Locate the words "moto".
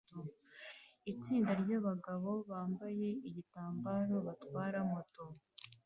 4.91-5.25